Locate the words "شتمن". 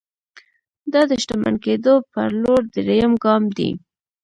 1.21-1.55